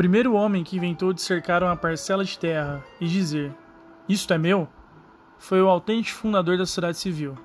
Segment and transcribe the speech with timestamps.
[0.00, 3.54] primeiro homem que inventou de cercar uma parcela de terra e dizer:
[4.08, 4.66] Isto é meu,
[5.38, 7.36] foi o autêntico fundador da sociedade civil.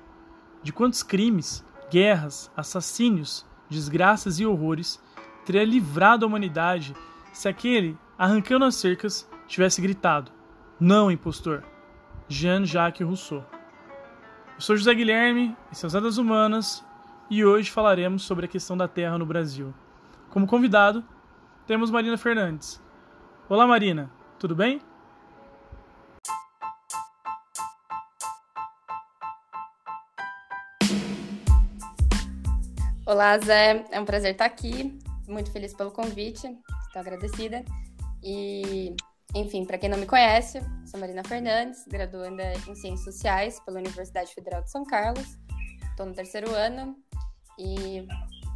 [0.62, 4.98] De quantos crimes, guerras, assassínios, desgraças e horrores
[5.44, 6.96] teria livrado a humanidade
[7.30, 10.32] se aquele, arrancando as cercas, tivesse gritado:
[10.80, 11.62] Não, impostor!
[12.26, 13.44] Jean-Jacques Rousseau.
[14.54, 16.82] Eu sou José Guilherme, esse é Humanas,
[17.28, 19.74] e hoje falaremos sobre a questão da terra no Brasil.
[20.30, 21.04] Como convidado,
[21.66, 22.80] temos Marina Fernandes.
[23.48, 24.80] Olá, Marina, tudo bem?
[33.04, 33.84] Olá, Zé.
[33.90, 34.96] É um prazer estar aqui.
[35.26, 36.46] Muito feliz pelo convite.
[36.86, 37.64] Estou agradecida.
[38.22, 38.94] E,
[39.34, 44.32] enfim, para quem não me conhece, sou Marina Fernandes, graduanda em Ciências Sociais pela Universidade
[44.32, 45.36] Federal de São Carlos.
[45.90, 46.96] Estou no terceiro ano
[47.58, 48.06] e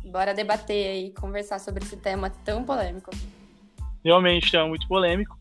[0.05, 3.11] bora debater e conversar sobre esse tema tão polêmico.
[4.05, 5.39] Realmente é muito polêmico.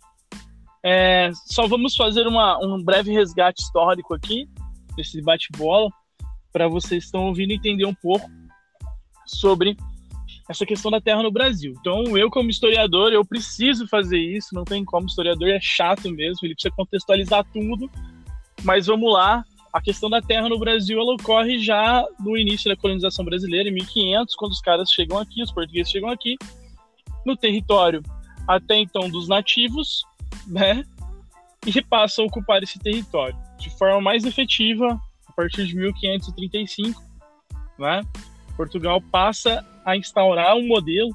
[0.83, 4.47] É, só vamos fazer uma, um breve resgate histórico aqui,
[4.95, 5.89] desse bate-bola,
[6.51, 8.29] para vocês que estão ouvindo entender um pouco
[9.25, 9.77] sobre
[10.49, 11.75] essa questão da terra no Brasil.
[11.79, 16.39] Então, eu, como historiador, eu preciso fazer isso, não tem como, historiador é chato mesmo,
[16.43, 17.89] ele precisa contextualizar tudo,
[18.63, 22.75] mas vamos lá, a questão da terra no Brasil ela ocorre já no início da
[22.75, 26.35] colonização brasileira, em 1500, quando os caras chegam aqui, os portugueses chegam aqui,
[27.25, 28.01] no território
[28.47, 30.03] até então dos nativos,
[30.47, 30.83] né?
[31.65, 37.01] E passam a ocupar esse território de forma mais efetiva a partir de 1535,
[37.77, 38.01] né?
[38.55, 41.09] Portugal passa a instaurar um modelo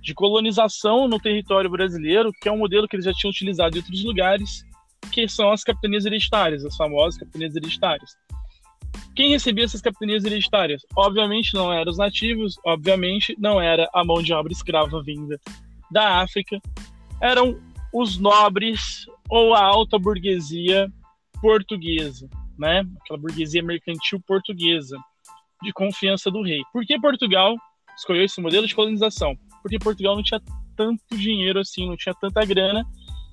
[0.00, 3.80] de colonização no território brasileiro, que é um modelo que eles já tinham utilizado em
[3.80, 4.64] outros lugares,
[5.10, 8.10] que são as capitanias hereditárias, as famosas capitanias hereditárias.
[9.14, 10.82] Quem recebia essas capitanias hereditárias?
[10.96, 15.38] Obviamente não eram os nativos, obviamente não era a mão de obra escrava vinda
[15.90, 16.60] da África,
[17.20, 17.60] eram
[17.92, 20.88] os nobres ou a alta burguesia
[21.40, 22.28] portuguesa,
[22.58, 22.84] né?
[23.00, 24.96] Aquela burguesia mercantil portuguesa
[25.62, 26.60] de confiança do rei.
[26.72, 27.56] Por que Portugal
[27.96, 29.36] escolheu esse modelo de colonização?
[29.62, 30.40] Porque Portugal não tinha
[30.76, 32.84] tanto dinheiro assim, não tinha tanta grana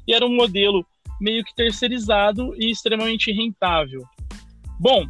[0.08, 0.86] e era um modelo
[1.22, 4.02] meio que terceirizado e extremamente rentável.
[4.80, 5.06] Bom,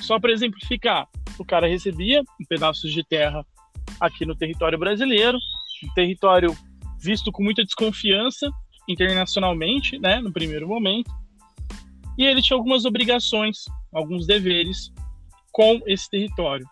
[0.00, 1.08] só para exemplificar,
[1.38, 3.44] o cara recebia um pedaço de terra
[3.98, 5.38] aqui no território brasileiro,
[5.82, 6.54] um território
[7.00, 8.50] visto com muita desconfiança
[8.86, 11.10] internacionalmente, né, no primeiro momento,
[12.18, 14.92] e ele tinha algumas obrigações, alguns deveres
[15.52, 16.66] com esse território.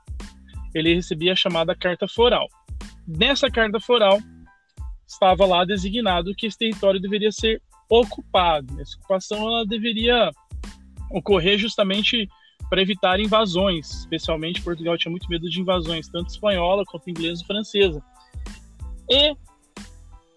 [0.74, 2.46] Ele recebia a chamada carta foral.
[3.06, 4.18] Nessa carta foral
[5.06, 7.62] estava lá designado que esse território deveria ser
[8.00, 8.80] ocupado.
[8.80, 10.30] Essa ocupação ela deveria
[11.10, 12.28] ocorrer justamente
[12.68, 17.46] para evitar invasões, especialmente Portugal tinha muito medo de invasões, tanto espanhola quanto inglesa e
[17.46, 18.02] francesa.
[19.08, 19.36] E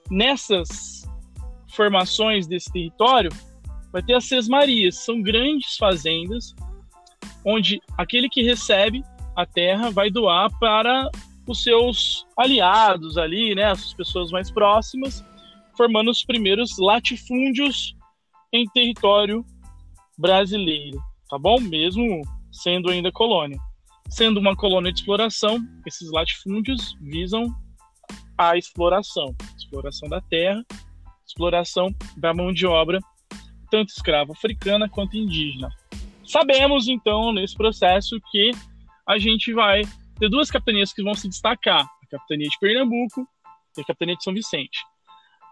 [0.10, 1.08] nessas
[1.70, 3.32] formações desse território
[3.92, 6.56] vai ter as sesmarias, são grandes fazendas
[7.46, 9.04] onde aquele que recebe
[9.36, 11.10] a terra vai doar para
[11.48, 15.24] os seus aliados ali, né, as pessoas mais próximas,
[15.78, 17.96] formando os primeiros latifúndios
[18.52, 19.46] em território
[20.18, 20.98] brasileiro,
[21.30, 21.60] tá bom?
[21.62, 22.22] Mesmo
[22.52, 23.60] sendo ainda colônia.
[24.10, 27.46] Sendo uma colônia de exploração, esses latifúndios visam
[28.38, 30.64] a exploração, exploração da terra,
[31.26, 33.00] exploração da mão de obra,
[33.70, 35.70] tanto escrava africana quanto indígena.
[36.26, 38.52] Sabemos, então, nesse processo, que
[39.08, 39.82] a gente vai
[40.20, 43.28] ter duas capitanias que vão se destacar: a capitania de Pernambuco
[43.78, 44.80] e a capitania de São Vicente.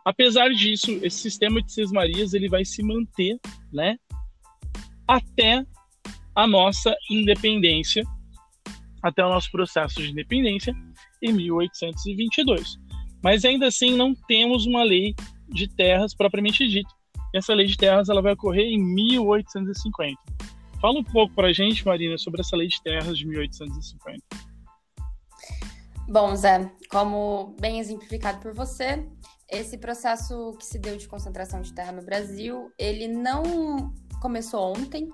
[0.05, 3.39] Apesar disso, esse sistema de sesmarias ele vai se manter,
[3.73, 3.97] né,
[5.07, 5.65] até
[6.35, 8.03] a nossa independência,
[9.01, 10.75] até o nosso processo de independência
[11.23, 12.77] em 1822.
[13.23, 15.15] Mas ainda assim não temos uma lei
[15.49, 16.93] de terras propriamente dita.
[17.33, 20.15] Essa lei de terras ela vai ocorrer em 1850.
[20.79, 24.21] Fala um pouco para a gente, Marina, sobre essa lei de terras de 1850.
[26.07, 29.03] Bom, Zé, como bem exemplificado por você,
[29.49, 35.09] esse processo que se deu de concentração de terra no Brasil, ele não começou ontem,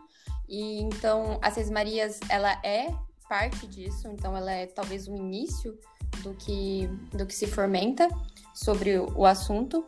[0.48, 2.94] e então a Seis Marias, ela é
[3.28, 5.78] parte disso, então ela é talvez o início
[6.22, 8.10] do que, do que se fomenta
[8.54, 9.86] sobre o assunto.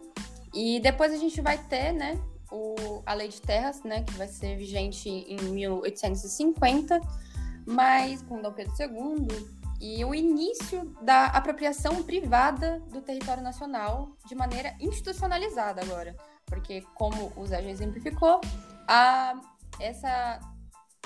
[0.54, 2.18] E depois a gente vai ter, né,
[2.52, 7.02] o, a Lei de Terras, né, que vai ser vigente em 1850,
[7.66, 14.34] mas com Dom Pedro II, e o início da apropriação privada do território nacional de
[14.34, 16.16] maneira institucionalizada agora.
[16.46, 18.40] Porque, como o Zé já exemplificou,
[18.88, 19.34] a,
[19.82, 20.40] essa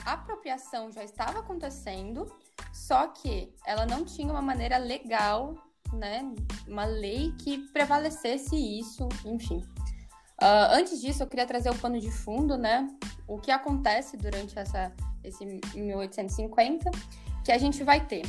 [0.06, 2.31] apropriação já estava acontecendo,
[2.71, 5.56] só que ela não tinha uma maneira legal
[5.91, 6.21] né,
[6.68, 9.57] uma lei que prevalecesse isso, enfim.
[10.39, 12.88] Uh, antes disso, eu queria trazer o pano de fundo, né?
[13.27, 16.91] O que acontece durante essa, esse 1850,
[17.44, 18.21] que a gente vai ter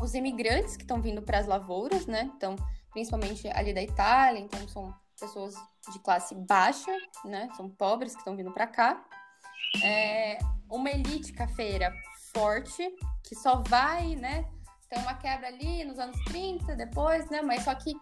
[0.00, 2.30] os imigrantes que estão vindo para as lavouras, né?
[2.36, 2.56] Então,
[2.90, 5.54] principalmente ali da Itália, então são pessoas
[5.92, 6.92] de classe baixa,
[7.24, 7.48] né?
[7.56, 9.04] São pobres que estão vindo para cá.
[9.82, 10.38] É,
[10.70, 11.92] uma elite cafeira
[12.34, 12.82] forte,
[13.22, 14.48] que só vai, né?
[14.88, 17.42] Tem uma quebra ali nos anos 30, depois, né?
[17.42, 17.94] Mas só que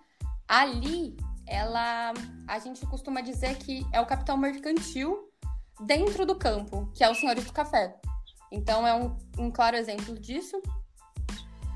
[0.48, 1.16] ali,
[1.46, 2.12] ela,
[2.48, 5.30] a gente costuma dizer que é o capital mercantil
[5.80, 7.98] dentro do campo, que é os senhores do café.
[8.50, 10.60] Então, é um, um claro exemplo disso.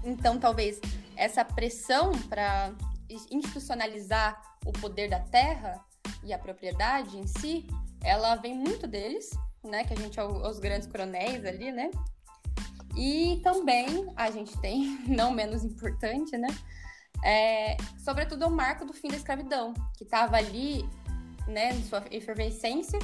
[0.07, 0.81] Então, talvez
[1.17, 2.73] essa pressão para
[3.09, 5.85] institucionalizar o poder da terra
[6.23, 7.67] e a propriedade em si,
[8.03, 9.31] ela vem muito deles,
[9.65, 9.83] né?
[9.85, 11.91] Que a gente é os grandes coronéis ali, né?
[12.97, 16.49] E também a gente tem, não menos importante, né?
[17.25, 20.89] É, sobretudo o marco do fim da escravidão, que estava ali,
[21.49, 22.99] né, em sua efervescência,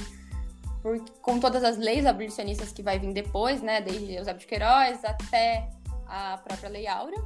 [1.21, 5.69] com todas as leis abolicionistas que vai vir depois, né, desde de Queiroz até
[6.07, 7.21] a própria Lei Áurea.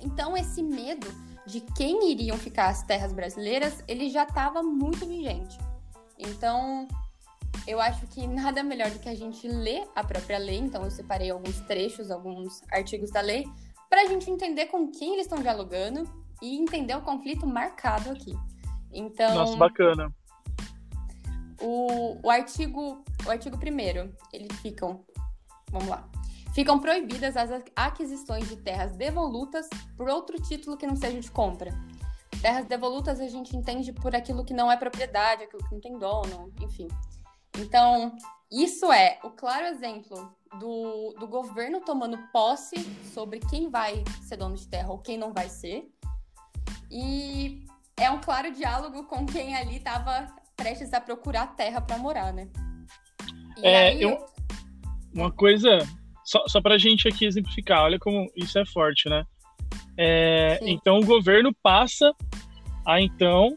[0.00, 1.06] Então, esse medo
[1.46, 5.58] de quem iriam ficar as terras brasileiras, ele já estava muito vigente.
[6.18, 6.86] Então,
[7.66, 10.58] eu acho que nada melhor do que a gente ler a própria lei.
[10.58, 13.46] Então, eu separei alguns trechos, alguns artigos da lei,
[13.88, 16.04] para a gente entender com quem eles estão dialogando
[16.42, 18.34] e entender o conflito marcado aqui.
[18.92, 19.34] Então.
[19.34, 20.14] Nossa, bacana.
[21.60, 25.04] O, o artigo o artigo primeiro, eles ficam.
[25.70, 26.08] Vamos lá.
[26.54, 31.72] Ficam proibidas as aquisições de terras devolutas por outro título que não seja de compra.
[32.40, 35.98] Terras devolutas a gente entende por aquilo que não é propriedade, aquilo que não tem
[35.98, 36.86] dono, enfim.
[37.58, 38.14] Então,
[38.52, 42.76] isso é o claro exemplo do, do governo tomando posse
[43.12, 45.90] sobre quem vai ser dono de terra ou quem não vai ser.
[46.88, 47.66] E
[47.96, 52.48] é um claro diálogo com quem ali estava prestes a procurar terra para morar, né?
[53.56, 54.24] E é, aí, eu...
[55.12, 55.78] Uma coisa,
[56.24, 59.24] só, só para a gente aqui exemplificar, olha como isso é forte, né?
[59.96, 62.12] É, então o governo passa
[62.86, 63.56] a então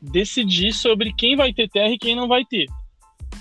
[0.00, 2.66] decidir sobre quem vai ter terra e quem não vai ter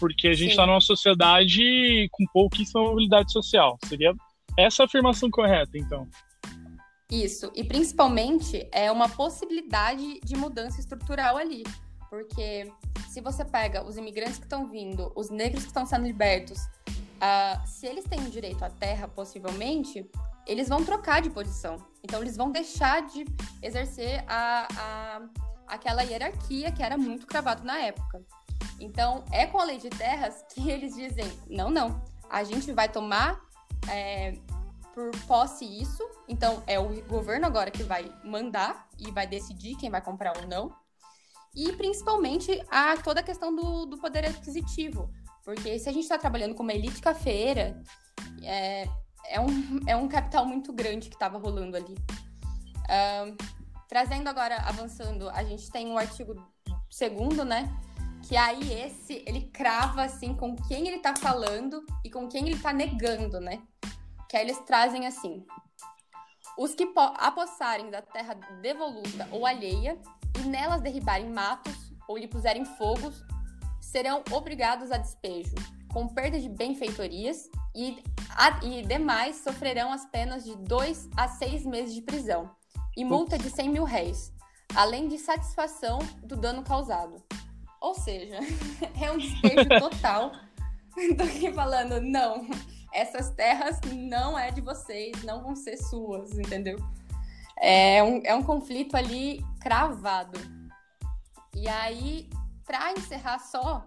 [0.02, 3.78] porque a gente está numa sociedade com pouquíssima mobilidade social.
[3.86, 4.16] Seria
[4.58, 6.08] essa a afirmação correta, então?
[7.12, 11.63] Isso, e principalmente é uma possibilidade de mudança estrutural ali,
[12.10, 12.72] porque
[13.10, 16.58] se você pega os imigrantes que estão vindo, os negros que estão sendo libertos,
[17.21, 20.09] uh, se eles têm direito à terra, possivelmente,
[20.45, 21.77] eles vão trocar de posição.
[22.03, 23.25] Então, eles vão deixar de
[23.62, 25.21] exercer a, a,
[25.68, 28.21] aquela hierarquia que era muito cravado na época.
[28.79, 32.89] Então, é com a lei de terras que eles dizem: não, não, a gente vai
[32.89, 33.39] tomar
[33.88, 34.33] é,
[34.94, 36.03] por posse isso.
[36.27, 40.47] Então, é o governo agora que vai mandar e vai decidir quem vai comprar ou
[40.47, 40.74] não.
[41.56, 45.12] E principalmente a toda a questão do, do poder aquisitivo.
[45.43, 47.81] Porque se a gente está trabalhando com uma elite cafeira,
[48.43, 48.88] é,
[49.27, 51.95] é, um, é um capital muito grande que estava rolando ali.
[52.89, 53.35] Um,
[53.88, 56.36] trazendo agora, avançando, a gente tem um artigo
[56.89, 57.69] segundo, né?
[58.27, 62.60] que aí esse ele crava assim com quem ele tá falando e com quem ele
[62.60, 63.62] tá negando, né?
[64.29, 65.45] Que aí eles trazem assim:
[66.57, 70.00] os que apossarem da terra devoluta ou alheia
[70.39, 73.24] e nelas derribarem matos ou lhe puserem fogos
[73.91, 75.53] serão obrigados a despejo,
[75.91, 81.65] com perda de benfeitorias e, a, e demais sofrerão as penas de dois a seis
[81.65, 82.50] meses de prisão
[82.95, 84.31] e multa de 100 mil réis,
[84.74, 87.21] além de satisfação do dano causado.
[87.81, 88.39] Ou seja,
[89.01, 90.31] é um despejo total
[91.17, 92.48] do que falando, não,
[92.93, 96.77] essas terras não é de vocês, não vão ser suas, entendeu?
[97.57, 100.39] É um, é um conflito ali cravado.
[101.53, 102.29] E aí,
[102.72, 103.86] pra encerrar só,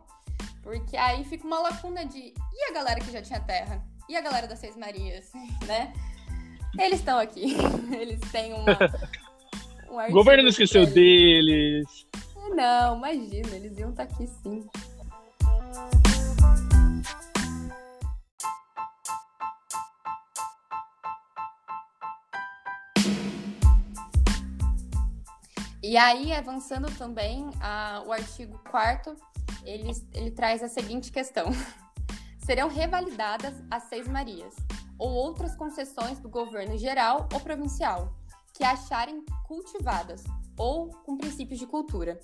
[0.63, 2.19] porque aí fica uma lacuna de.
[2.19, 3.83] E a galera que já tinha terra?
[4.07, 5.33] E a galera das Seis Marias,
[5.67, 5.95] né?
[6.79, 7.57] Eles estão aqui.
[7.99, 8.73] Eles têm uma.
[9.91, 12.07] Um o governo não esqueceu deles.
[12.55, 14.69] Não, imagina, eles iam estar tá aqui sim.
[25.87, 29.15] E aí, avançando também, a, o artigo 4
[29.67, 31.51] ele, ele traz a seguinte questão:
[32.41, 34.55] serão revalidadas as Seis Marias
[34.99, 38.15] ou outras concessões do governo geral ou provincial
[38.55, 40.25] que acharem cultivadas
[40.57, 42.19] ou com princípios de cultura,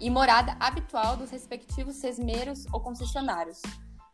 [0.00, 3.60] e morada habitual dos respectivos sesmeiros ou concessionários.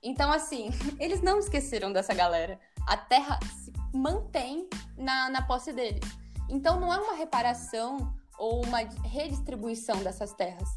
[0.03, 0.69] Então, assim,
[0.99, 2.59] eles não esqueceram dessa galera.
[2.89, 4.69] A terra se mantém
[4.99, 6.03] na, na posse deles.
[6.49, 10.69] Então não é uma reparação ou uma redistribuição dessas terras.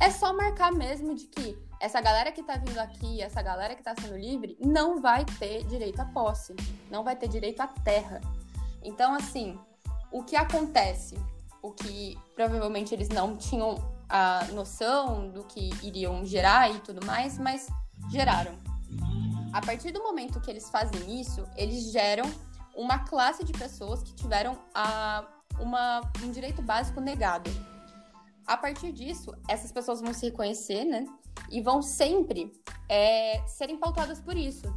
[0.00, 3.82] É só marcar mesmo de que essa galera que tá vindo aqui, essa galera que
[3.82, 6.54] tá sendo livre, não vai ter direito à posse,
[6.90, 8.20] não vai ter direito à terra.
[8.82, 9.56] Então, assim,
[10.10, 11.16] o que acontece?
[11.62, 13.76] O que provavelmente eles não tinham
[14.08, 17.68] a noção do que iriam gerar e tudo mais, mas
[18.10, 18.58] geraram.
[19.52, 22.24] A partir do momento que eles fazem isso, eles geram
[22.74, 25.24] uma classe de pessoas que tiveram a,
[25.60, 27.50] uma, um direito básico negado.
[28.46, 31.06] A partir disso, essas pessoas vão se reconhecer, né?
[31.50, 32.52] E vão sempre
[32.88, 34.74] é, serem pautadas por isso.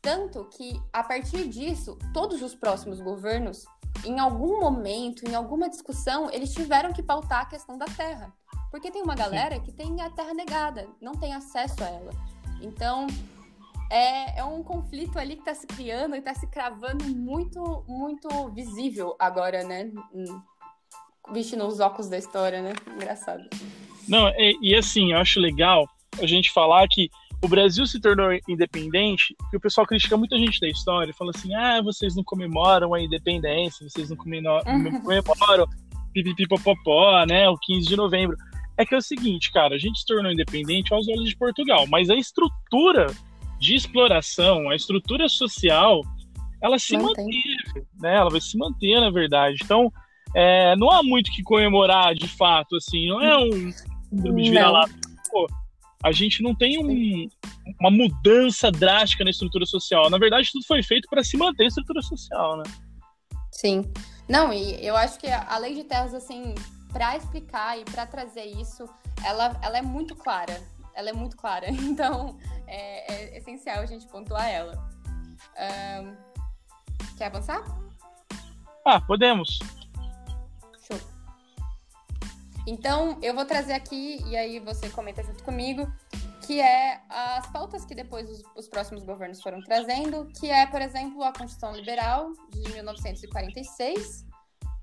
[0.00, 3.64] Tanto que, a partir disso, todos os próximos governos,
[4.04, 8.32] em algum momento, em alguma discussão, eles tiveram que pautar a questão da terra.
[8.70, 12.12] Porque tem uma galera que tem a terra negada, não tem acesso a ela.
[12.60, 13.06] Então,
[13.90, 18.50] é, é um conflito ali que está se criando e está se cravando muito, muito
[18.50, 19.90] visível agora, né?
[21.32, 22.72] Vestindo os óculos da história, né?
[22.94, 23.42] Engraçado.
[24.06, 25.88] Não, e, e assim, eu acho legal
[26.20, 27.10] a gente falar que
[27.42, 31.54] o Brasil se tornou independente, porque o pessoal critica muita gente da história, fala assim,
[31.54, 34.64] ah, vocês não comemoram a independência, vocês não comemoram,
[35.02, 35.66] comemoram
[36.12, 38.36] pipipipopopó, né, o 15 de novembro.
[38.76, 41.86] É que é o seguinte, cara, a gente se tornou independente aos olhos de Portugal,
[41.88, 43.06] mas a estrutura
[43.58, 46.00] de exploração, a estrutura social,
[46.62, 47.24] ela se Mantém.
[47.24, 48.16] manteve, né?
[48.16, 49.58] Ela vai se manter, na verdade.
[49.62, 49.92] Então,
[50.34, 53.70] é, não há muito que comemorar, de fato, assim, não é um
[54.12, 54.84] de lá.
[55.30, 55.46] Pô,
[56.02, 57.28] a gente não tem um,
[57.80, 60.08] uma mudança drástica na estrutura social.
[60.10, 62.64] Na verdade, tudo foi feito para se manter a estrutura social, né?
[63.52, 63.84] Sim.
[64.28, 66.54] Não, e eu acho que a lei de terras, assim,
[66.92, 68.84] para explicar e para trazer isso,
[69.24, 70.60] ela, ela é muito clara.
[70.98, 71.68] Ela é muito clara.
[71.70, 72.36] Então,
[72.66, 74.76] é, é essencial a gente pontuar ela.
[76.02, 76.16] Um,
[77.16, 77.62] quer avançar?
[78.84, 79.60] Ah, podemos.
[80.82, 80.98] Show.
[82.66, 85.86] Então, eu vou trazer aqui, e aí você comenta junto comigo,
[86.44, 90.82] que é as pautas que depois os, os, próximos governos foram trazendo, que é, por
[90.82, 94.26] exemplo, a Constituição Liberal de 1946,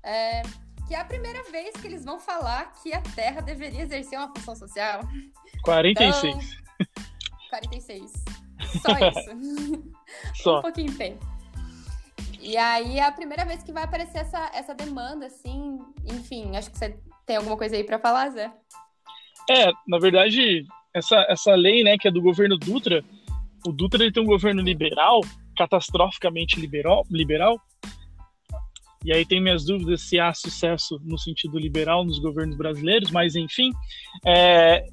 [0.02, 0.42] é,
[0.86, 4.28] que é a primeira vez que eles vão falar que a Terra deveria exercer uma
[4.28, 5.00] função social.
[5.62, 6.24] 46.
[6.24, 6.40] Então,
[7.50, 8.12] 46.
[8.80, 10.42] Só isso.
[10.42, 10.58] Só.
[10.58, 11.24] um pouquinho tempo.
[12.40, 15.78] E aí é a primeira vez que vai aparecer essa, essa demanda, assim.
[16.04, 18.52] Enfim, acho que você tem alguma coisa aí para falar, Zé?
[19.50, 20.64] É, na verdade,
[20.94, 23.04] essa, essa lei, né, que é do governo Dutra,
[23.66, 25.20] o Dutra ele tem um governo liberal,
[25.56, 27.60] catastroficamente liberal, liberal.
[29.06, 33.36] E aí tem minhas dúvidas se há sucesso no sentido liberal nos governos brasileiros, mas
[33.36, 33.70] enfim,
[34.26, 34.84] é,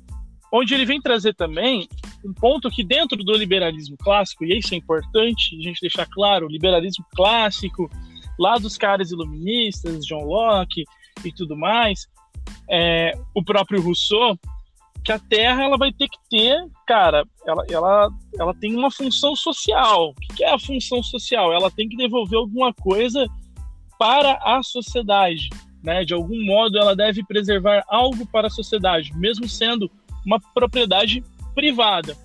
[0.53, 1.87] onde ele vem trazer também
[2.23, 6.45] um ponto que dentro do liberalismo clássico, e isso é importante a gente deixar claro,
[6.45, 7.89] o liberalismo clássico,
[8.37, 10.83] lá dos caras iluministas, John Locke
[11.25, 12.07] e tudo mais,
[12.69, 14.37] é, o próprio Rousseau,
[15.03, 16.55] que a Terra ela vai ter que ter,
[16.85, 20.11] cara, ela, ela, ela tem uma função social.
[20.11, 21.51] O que é a função social?
[21.51, 23.27] Ela tem que devolver alguma coisa
[24.03, 25.47] para a sociedade.
[25.81, 26.03] Né?
[26.03, 29.89] De algum modo, ela deve preservar algo para a sociedade, mesmo sendo
[30.25, 31.23] uma propriedade
[31.55, 32.17] privada.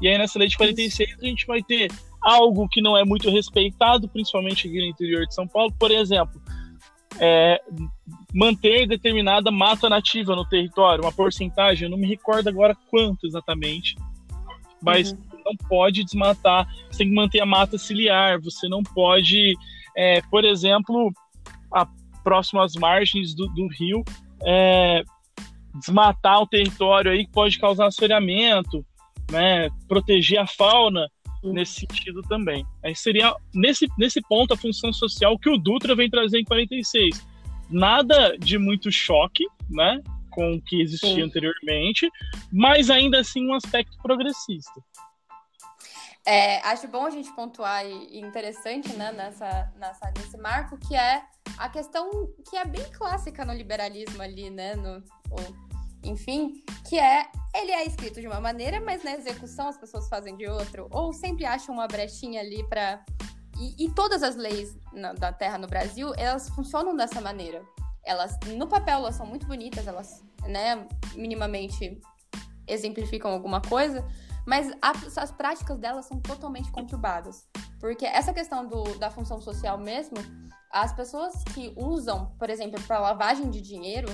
[0.00, 1.90] E aí nessa lei de 46 a gente vai ter
[2.22, 6.40] algo que não é muito respeitado, principalmente aqui no interior de São Paulo, por exemplo,
[7.20, 7.60] é,
[8.34, 13.96] manter determinada mata nativa no território, uma porcentagem, eu não me recordo agora quanto exatamente,
[14.80, 15.18] mas uhum.
[15.44, 19.54] não pode desmatar, você tem que manter a mata ciliar, você não pode,
[19.98, 21.12] é, por exemplo,
[21.74, 21.84] a,
[22.22, 24.04] próximo às margens do, do rio,
[24.46, 25.02] é,
[25.74, 28.86] desmatar o território aí que pode causar assoreamento,
[29.28, 31.08] né, proteger a fauna
[31.42, 32.64] nesse sentido também.
[32.84, 37.26] Aí seria nesse, nesse ponto a função social que o Dutra vem trazer em 46.
[37.68, 40.00] Nada de muito choque, né,
[40.30, 41.22] com o que existia Sim.
[41.22, 42.08] anteriormente,
[42.52, 44.80] mas ainda assim um aspecto progressista.
[46.28, 51.22] É, acho bom a gente pontuar e interessante né, nessa, nessa, nesse marco, que é
[51.56, 52.10] a questão
[52.50, 54.74] que é bem clássica no liberalismo ali, né?
[54.74, 55.02] No,
[56.04, 60.36] enfim, que é ele é escrito de uma maneira, mas na execução as pessoas fazem
[60.36, 63.02] de outro, ou sempre acham uma brechinha ali para
[63.58, 67.64] e, e, todas as leis na, da Terra no Brasil, elas funcionam dessa maneira.
[68.04, 71.98] Elas, no papel, elas são muito bonitas, elas, né, minimamente
[72.66, 74.06] exemplificam alguma coisa,
[74.48, 77.46] mas as, as práticas delas são totalmente conturbadas.
[77.78, 80.16] Porque essa questão do, da função social mesmo,
[80.72, 84.08] as pessoas que usam, por exemplo, para lavagem de dinheiro,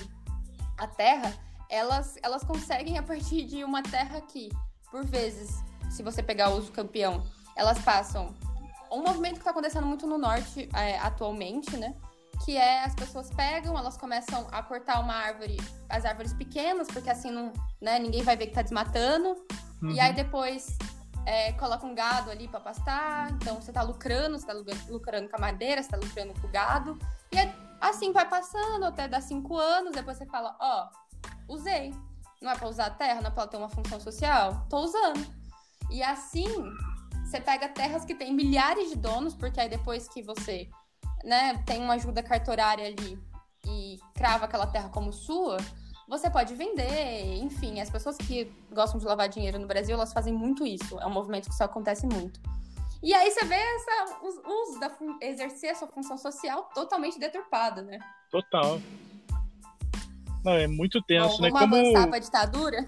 [0.76, 1.32] a terra,
[1.70, 4.50] elas, elas conseguem a partir de uma terra que,
[4.90, 7.22] por vezes, se você pegar o uso campeão,
[7.54, 8.34] elas passam
[8.90, 11.94] um movimento que está acontecendo muito no norte é, atualmente, né?
[12.44, 15.56] que é as pessoas pegam, elas começam a cortar uma árvore,
[15.88, 19.36] as árvores pequenas, porque assim não, né, ninguém vai ver que tá desmatando.
[19.84, 19.90] Uhum.
[19.90, 20.78] E aí depois
[21.26, 24.54] é, coloca um gado ali para pastar, então você tá lucrando, você tá
[24.88, 26.98] lucrando com a madeira, você tá lucrando com o gado.
[27.30, 31.94] E é, assim vai passando até dar cinco anos, depois você fala, ó, oh, usei.
[32.40, 34.66] Não é para usar a terra, não é para ter uma função social?
[34.68, 35.26] Tô usando.
[35.90, 36.46] E assim,
[37.24, 40.68] você pega terras que tem milhares de donos, porque aí depois que você
[41.22, 43.18] né, tem uma ajuda cartorária ali
[43.66, 45.56] e crava aquela terra como sua,
[46.08, 50.32] você pode vender, enfim, as pessoas que gostam de lavar dinheiro no Brasil, elas fazem
[50.32, 50.98] muito isso.
[51.00, 52.40] É um movimento que só acontece muito.
[53.02, 57.82] E aí você vê essa, o uso da exercer a sua função social totalmente deturpada,
[57.82, 57.98] né?
[58.30, 58.80] Total.
[60.44, 61.50] Não, é muito tenso, Bom, né?
[61.50, 61.76] Vamos Como...
[61.76, 62.86] avançar para ditadura?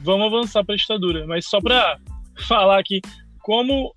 [0.00, 1.98] Vamos avançar para a ditadura, mas só para
[2.48, 3.00] falar aqui
[3.40, 3.94] como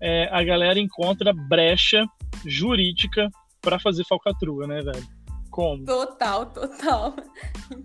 [0.00, 2.06] é, a galera encontra brecha
[2.44, 3.30] jurídica
[3.60, 5.06] para fazer falcatrua, né, velho?
[5.50, 5.84] Como?
[5.84, 7.16] Total, total.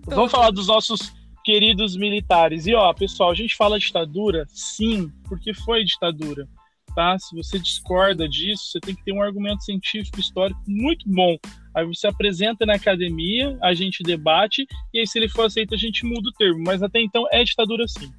[0.05, 2.65] Vamos falar dos nossos queridos militares.
[2.65, 6.47] E ó, pessoal, a gente fala ditadura, sim, porque foi ditadura.
[6.95, 7.17] Tá?
[7.19, 11.37] Se você discorda disso, você tem que ter um argumento científico histórico muito bom.
[11.75, 15.77] Aí você apresenta na academia, a gente debate, e aí se ele for aceito, a
[15.77, 16.63] gente muda o termo.
[16.65, 18.09] Mas até então é ditadura sim.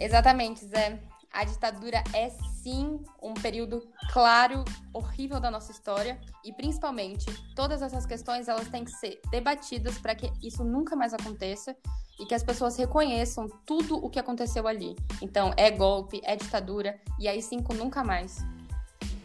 [0.00, 0.98] Exatamente, Zé.
[1.32, 2.30] A ditadura é
[2.62, 8.84] sim um período claro, horrível da nossa história e principalmente todas essas questões elas têm
[8.84, 11.76] que ser debatidas para que isso nunca mais aconteça
[12.18, 14.96] e que as pessoas reconheçam tudo o que aconteceu ali.
[15.22, 18.44] Então, é golpe, é ditadura e aí cinco nunca mais.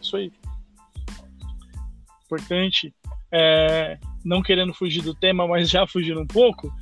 [0.00, 0.32] Isso aí.
[2.24, 2.94] Importante,
[3.32, 6.72] é, não querendo fugir do tema, mas já fugindo um pouco,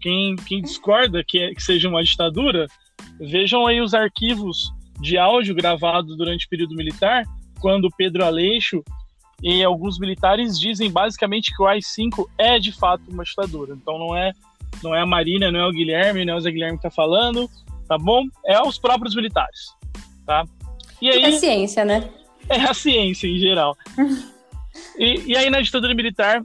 [0.00, 2.66] quem, quem discorda que, é, que seja uma ditadura
[3.18, 7.24] Vejam aí os arquivos de áudio gravados durante o período militar,
[7.60, 8.82] quando Pedro Aleixo
[9.42, 13.74] e alguns militares dizem basicamente que o AI-5 é de fato uma ditadura.
[13.74, 14.32] Então não é,
[14.82, 16.94] não é a Marina, não é o Guilherme, não é o Zé Guilherme que está
[16.94, 17.48] falando,
[17.88, 18.24] tá bom?
[18.46, 19.74] É os próprios militares,
[20.26, 20.44] tá?
[21.00, 22.08] E aí, é ciência, né?
[22.48, 23.76] É a ciência em geral.
[24.98, 26.42] e, e aí na ditadura militar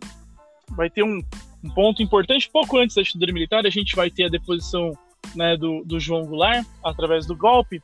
[0.71, 1.21] vai ter um,
[1.63, 4.97] um ponto importante, pouco antes da ditadura militar, a gente vai ter a deposição
[5.35, 7.81] né, do, do João Goulart através do golpe.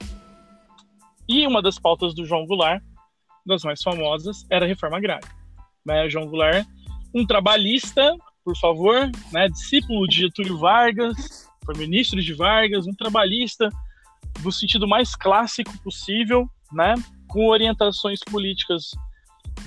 [1.28, 2.84] E uma das pautas do João Goulart,
[3.46, 5.28] das mais famosas, era a reforma agrária.
[5.86, 6.66] Né, João Goulart,
[7.14, 13.70] um trabalhista, por favor, né, discípulo de Getúlio Vargas, foi ministro de Vargas, um trabalhista
[14.42, 16.94] do sentido mais clássico possível, né,
[17.28, 18.92] com orientações políticas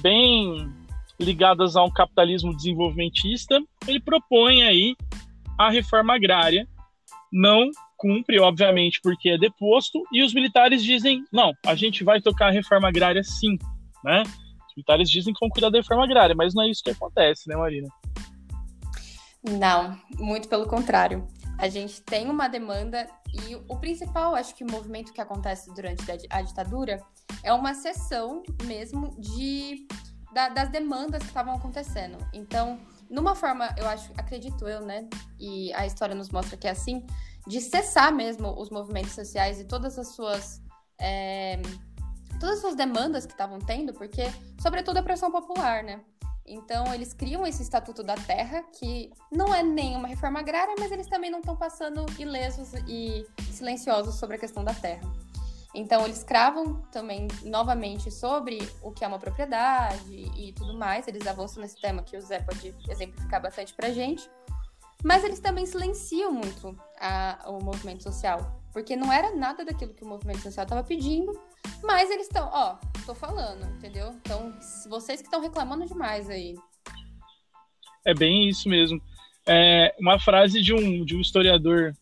[0.01, 0.73] bem
[1.19, 4.95] ligadas a um capitalismo desenvolvimentista, ele propõe aí
[5.59, 6.69] a reforma agrária
[7.33, 12.49] não cumpre, obviamente, porque é deposto, e os militares dizem: não, a gente vai tocar
[12.49, 13.59] a reforma agrária sim,
[14.05, 14.23] né?
[14.23, 17.49] Os militares dizem que vão cuidar da reforma agrária, mas não é isso que acontece,
[17.49, 17.89] né, Marina?
[19.43, 21.27] Não, muito pelo contrário.
[21.59, 23.09] A gente tem uma demanda
[23.49, 27.03] e o principal, acho que o movimento que acontece durante a ditadura
[27.43, 29.87] é uma sessão mesmo de
[30.33, 32.19] da, das demandas que estavam acontecendo.
[32.33, 32.79] Então,
[33.11, 35.09] numa forma, eu acho, acredito eu, né?
[35.39, 37.07] E a história nos mostra que é assim,
[37.47, 40.61] de cessar mesmo os movimentos sociais e todas as suas.
[41.01, 41.61] É,
[42.41, 44.25] todas as suas demandas que estavam tendo, porque,
[44.61, 46.01] sobretudo, a pressão popular, né?
[46.47, 50.91] Então, eles criam esse Estatuto da Terra, que não é nem uma reforma agrária, mas
[50.91, 55.03] eles também não estão passando ilesos e silenciosos sobre a questão da terra.
[55.75, 61.07] Então, eles cravam também novamente sobre o que é uma propriedade e tudo mais.
[61.07, 64.29] Eles avançam nesse tema que o Zé pode exemplificar bastante pra gente.
[65.05, 68.61] Mas eles também silenciam muito a, o movimento social.
[68.73, 71.39] Porque não era nada daquilo que o movimento social estava pedindo.
[71.83, 74.11] Mas eles estão, ó, tô falando, entendeu?
[74.21, 74.53] Então,
[74.89, 76.55] vocês que estão reclamando demais aí.
[78.05, 79.01] É bem isso mesmo.
[79.47, 81.95] É uma frase de um, de um historiador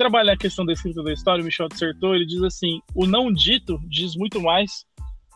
[0.00, 3.30] trabalha a questão da escrita da história, o Michel dissertou, ele diz assim: o não
[3.30, 4.86] dito diz muito mais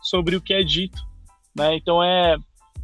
[0.01, 0.99] sobre o que é dito.
[1.55, 1.75] Né?
[1.75, 2.35] Então, é,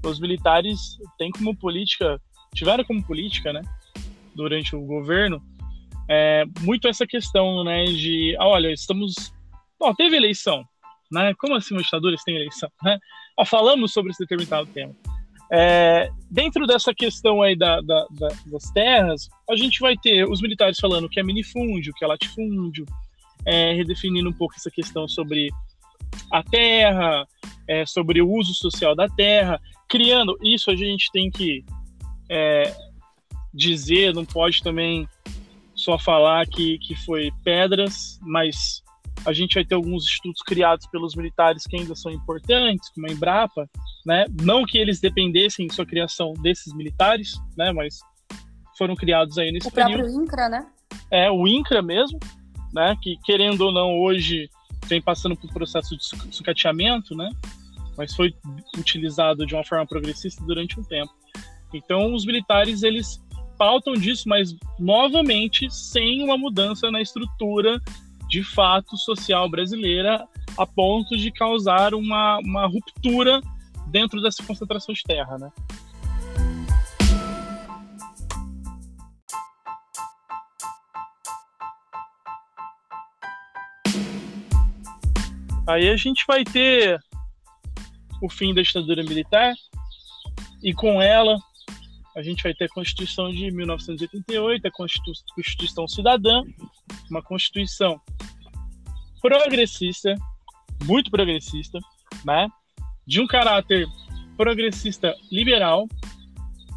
[0.05, 2.21] os militares têm como política,
[2.53, 3.63] tiveram como política, né,
[4.35, 5.41] durante o governo,
[6.07, 9.33] é, muito essa questão né, de: ah, olha, estamos.
[9.79, 10.63] Bom, teve eleição.
[11.11, 11.33] Né?
[11.33, 12.69] Como assim os ditadores têm eleição?
[12.83, 12.99] Né?
[13.39, 14.93] Ah, falamos sobre esse determinado tema.
[15.53, 20.41] É, dentro dessa questão aí da, da, da, das terras, a gente vai ter os
[20.41, 22.85] militares falando que é minifúndio, que é latifúndio,
[23.45, 25.49] é, redefinindo um pouco essa questão sobre
[26.31, 27.27] a terra,
[27.67, 29.59] é, sobre o uso social da terra,
[29.89, 30.37] criando.
[30.41, 31.65] Isso a gente tem que
[32.29, 32.73] é,
[33.53, 35.05] dizer, não pode também
[35.75, 38.81] só falar que, que foi pedras, mas
[39.25, 43.11] a gente vai ter alguns estudos criados pelos militares que ainda são importantes, como a
[43.11, 43.69] Embrapa,
[44.05, 44.25] né?
[44.41, 47.71] Não que eles dependessem de sua criação desses militares, né?
[47.71, 47.99] Mas
[48.77, 49.93] foram criados aí nesse o período.
[49.93, 50.67] O próprio INCRA, né?
[51.11, 52.19] É, o INCRA mesmo,
[52.73, 52.95] né?
[53.01, 54.49] Que querendo ou não, hoje
[54.87, 56.03] vem passando por processo de
[56.35, 57.29] sucateamento, né?
[57.97, 58.33] Mas foi
[58.77, 61.11] utilizado de uma forma progressista durante um tempo.
[61.73, 63.21] Então, os militares, eles
[63.57, 67.79] pautam disso, mas novamente sem uma mudança na estrutura
[68.31, 70.25] de fato social brasileira
[70.57, 73.41] a ponto de causar uma, uma ruptura
[73.87, 75.51] dentro dessa concentração de terra, né?
[85.67, 86.97] Aí a gente vai ter
[88.21, 89.53] o fim da ditadura militar
[90.63, 91.37] e com ela
[92.15, 96.43] a gente vai ter a Constituição de 1988, a Constituição Cidadã,
[97.09, 97.99] uma Constituição
[99.21, 100.15] progressista,
[100.83, 101.79] muito progressista,
[102.25, 102.47] né?
[103.05, 103.87] De um caráter
[104.35, 105.87] progressista liberal,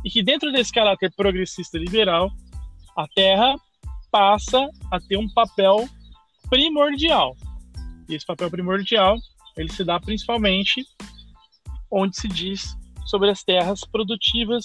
[0.05, 2.31] e que dentro desse caráter progressista liberal,
[2.97, 3.55] a terra
[4.11, 5.89] passa a ter um papel
[6.49, 7.37] primordial.
[8.09, 9.17] E esse papel primordial,
[9.57, 10.85] ele se dá principalmente
[11.91, 12.77] onde se diz
[13.07, 14.65] sobre as terras produtivas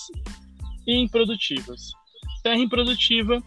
[0.86, 1.92] e improdutivas.
[2.44, 3.42] Terra improdutiva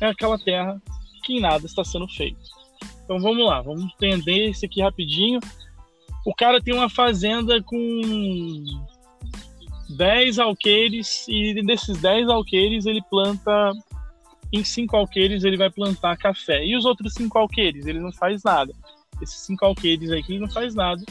[0.00, 0.80] é aquela terra
[1.24, 2.61] que em nada está sendo feito.
[3.04, 5.40] Então vamos lá, vamos entender isso aqui rapidinho.
[6.24, 8.64] O cara tem uma fazenda com
[9.96, 13.72] 10 alqueires e desses 10 alqueires ele planta
[14.52, 16.64] em 5 alqueires ele vai plantar café.
[16.64, 18.72] E os outros 5 alqueires, ele não faz nada.
[19.20, 21.02] Esses 5 alqueires aí que ele não faz nada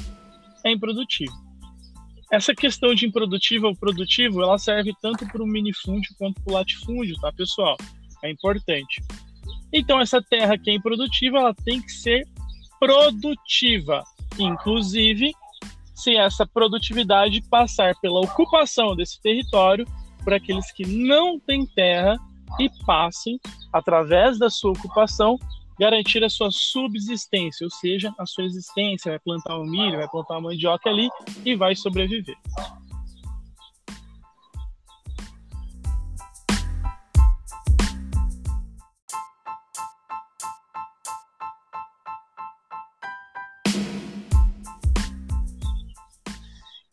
[0.63, 1.33] é improdutivo.
[2.31, 6.55] Essa questão de improdutivo ou produtivo, ela serve tanto para o minifúndio quanto para o
[6.55, 7.75] latifúndio, tá, pessoal?
[8.23, 9.01] É importante.
[9.73, 12.27] Então, essa terra que é improdutiva, ela tem que ser
[12.79, 14.03] produtiva.
[14.37, 15.31] Inclusive,
[15.95, 19.85] se essa produtividade passar pela ocupação desse território
[20.23, 22.15] por aqueles que não têm terra
[22.59, 23.39] e passem,
[23.71, 25.37] através da sua ocupação,
[25.79, 30.35] garantir a sua subsistência, ou seja, a sua existência, vai plantar um milho, vai plantar
[30.35, 31.09] uma mandioca ali
[31.45, 32.35] e vai sobreviver.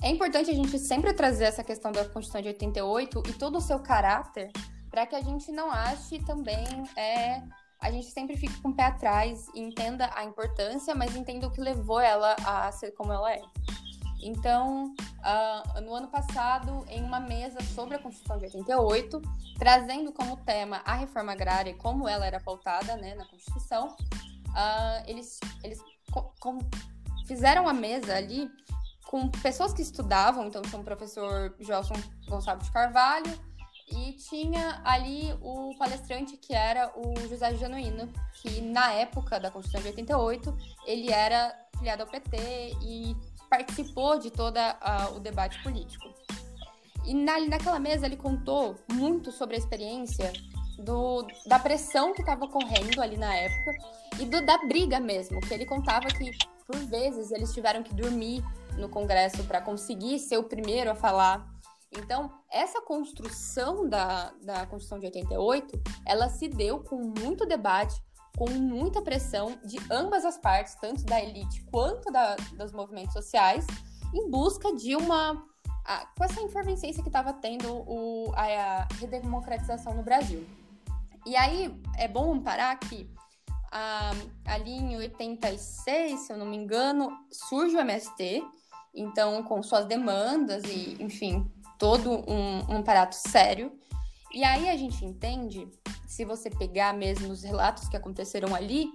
[0.08, 3.60] É importante a gente sempre trazer essa questão da Constituição de 88 e todo o
[3.60, 4.50] seu caráter
[4.90, 6.64] para que a gente não ache também
[6.96, 7.42] é,
[7.78, 11.50] a gente sempre fique com o pé atrás e entenda a importância, mas entenda o
[11.50, 13.42] que levou ela a ser como ela é.
[14.22, 19.20] Então, uh, no ano passado, em uma mesa sobre a Constituição de 88,
[19.58, 25.04] trazendo como tema a reforma agrária e como ela era pautada né, na Constituição, uh,
[25.06, 25.78] eles, eles
[27.26, 28.50] fizeram a mesa ali
[29.08, 31.94] com pessoas que estudavam, então tinha o professor Gelson
[32.28, 33.40] Gonçalves de Carvalho
[33.90, 39.80] e tinha ali o palestrante que era o José Genuíno, que na época da Constituição
[39.80, 42.36] de 88 ele era filiado ao PT
[42.82, 43.16] e
[43.48, 44.58] participou de todo
[45.16, 46.06] o debate político.
[47.06, 50.30] E na, naquela mesa ele contou muito sobre a experiência
[50.80, 53.72] do, da pressão que estava ocorrendo ali na época
[54.20, 56.30] e do, da briga mesmo, que ele contava que
[56.66, 58.44] por vezes eles tiveram que dormir
[58.78, 61.46] no Congresso para conseguir ser o primeiro a falar.
[61.92, 67.94] Então, essa construção da, da Constituição de 88, ela se deu com muito debate,
[68.36, 73.66] com muita pressão de ambas as partes, tanto da elite quanto da, dos movimentos sociais,
[74.14, 75.44] em busca de uma.
[75.84, 80.46] A, com essa efervescência que estava tendo o, a, a, redemocratização no Brasil.
[81.24, 83.10] E aí, é bom parar que
[83.72, 84.10] a,
[84.46, 88.42] ali em 86, se eu não me engano, surge o MST,
[89.00, 93.72] então, com suas demandas e, enfim, todo um, um aparato sério.
[94.32, 95.68] E aí a gente entende,
[96.06, 98.90] se você pegar mesmo os relatos que aconteceram ali,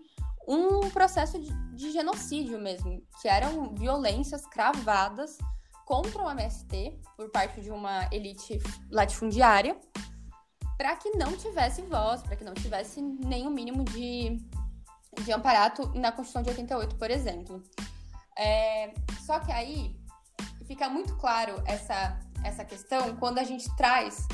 [0.48, 5.38] um processo de, de genocídio mesmo, que eram violências cravadas
[5.86, 8.60] contra o MST por parte de uma elite
[8.92, 9.78] latifundiária,
[10.78, 14.38] para que não tivesse voz, para que não tivesse nenhum mínimo de,
[15.24, 17.64] de amparato na Constituição de 88, por exemplo.
[18.38, 18.94] É,
[19.26, 19.96] só que aí
[20.66, 24.28] fica muito claro essa, essa questão quando a gente traz,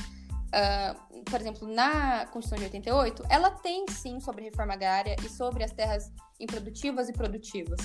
[0.54, 5.64] uh, por exemplo, na Constituição de 88, ela tem sim sobre reforma agrária e sobre
[5.64, 7.80] as terras improdutivas e produtivas.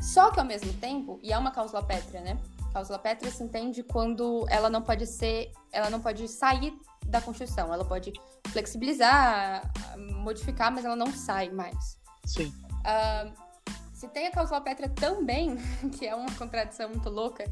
[0.00, 2.38] Só que ao mesmo tempo, e é uma cláusula pétrea, né?
[2.72, 6.74] Cláusula pétrea se entende quando ela não pode ser, ela não pode sair
[7.06, 7.72] da Constituição.
[7.72, 8.12] Ela pode
[8.48, 9.70] flexibilizar,
[10.22, 12.00] modificar, mas ela não sai mais.
[12.26, 12.52] Sim.
[12.80, 13.41] Uh,
[14.02, 15.56] se tem a cláusula pétrea também,
[15.96, 17.44] que é uma contradição muito louca,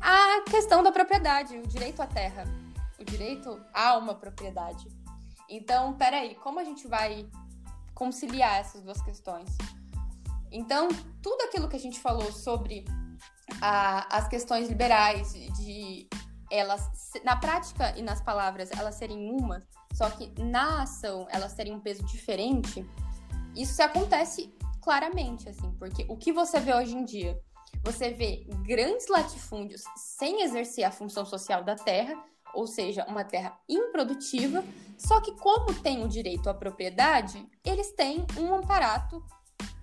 [0.00, 2.44] a questão da propriedade, o direito à terra,
[2.98, 4.88] o direito a uma propriedade.
[5.50, 7.28] Então, peraí, como a gente vai
[7.94, 9.50] conciliar essas duas questões?
[10.50, 10.88] Então,
[11.22, 12.86] tudo aquilo que a gente falou sobre
[13.60, 16.08] a, as questões liberais, de
[16.50, 16.88] elas,
[17.22, 21.80] na prática e nas palavras, elas serem uma, só que na ação elas terem um
[21.80, 22.82] peso diferente,
[23.54, 27.40] isso acontece claramente, assim, porque o que você vê hoje em dia?
[27.84, 32.14] Você vê grandes latifúndios sem exercer a função social da terra,
[32.52, 34.64] ou seja, uma terra improdutiva,
[34.98, 39.24] só que como tem o direito à propriedade, eles têm um aparato